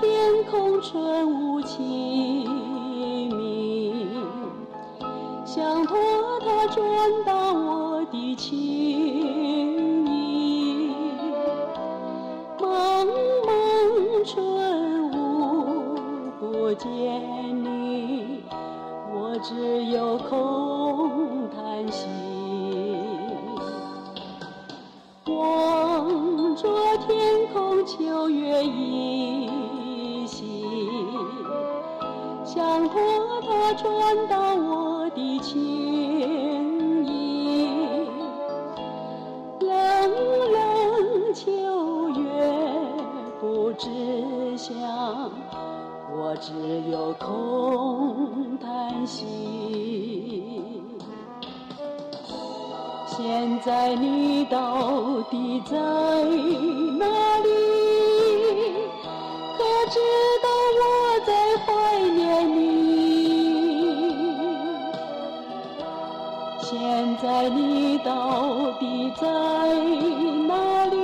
[0.00, 1.78] 天空春雾清
[3.36, 4.18] 明，
[5.44, 5.98] 想托
[6.40, 6.80] 它转
[7.26, 10.94] 达我的情意。
[12.58, 13.06] 蒙
[13.46, 15.98] 蒙春雾
[16.38, 16.88] 不见
[17.62, 18.42] 你，
[19.12, 22.08] 我只有空叹息。
[25.26, 26.68] 望着
[27.06, 29.29] 天空秋月依
[32.80, 32.98] 想托
[33.42, 38.06] 它传到我的情意。
[39.60, 39.70] 冷
[40.50, 42.24] 冷秋月
[43.38, 44.72] 不知晓，
[46.10, 46.54] 我只
[46.90, 50.62] 有空叹息。
[53.08, 55.76] 现在你到底在
[56.98, 57.04] 哪
[57.44, 57.99] 里？
[66.62, 66.78] 现
[67.16, 69.26] 在你到底在
[70.46, 70.96] 哪里？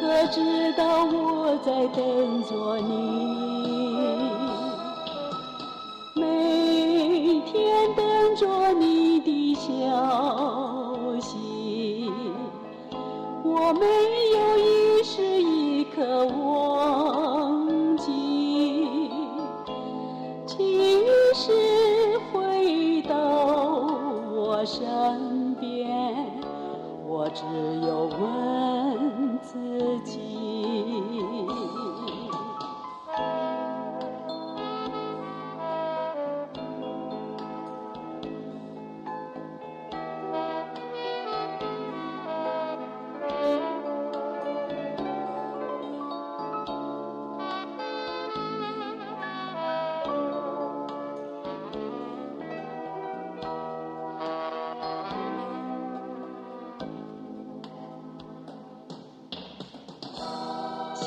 [0.00, 2.92] 可知道我在等着你？
[6.14, 9.60] 每天等着你的消
[11.20, 12.10] 息，
[13.44, 13.86] 我没
[14.36, 17.47] 有一时一刻忘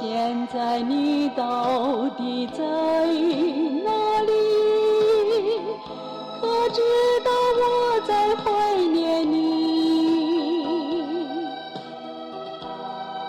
[0.02, 4.32] 现在你到底在哪里？
[6.42, 6.82] 可知
[7.24, 7.30] 道
[7.62, 9.38] 我在怀念你？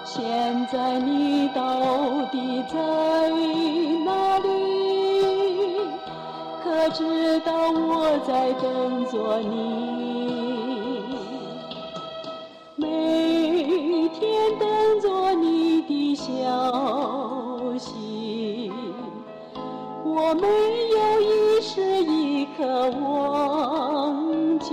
[0.06, 1.62] 现在你到
[2.32, 2.78] 底在
[4.06, 4.48] 哪里？
[6.64, 10.71] 可知道我在等着你？
[20.32, 20.48] 我没
[20.88, 24.70] 有一时一刻忘记。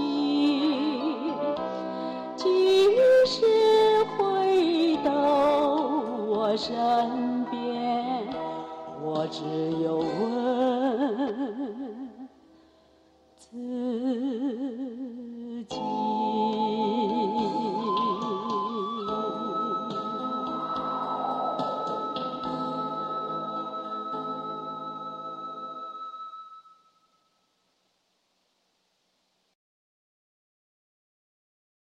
[2.38, 3.46] 即使
[4.16, 5.12] 回到
[6.30, 8.26] 我身边，
[9.04, 9.44] 我只
[9.84, 10.39] 有问。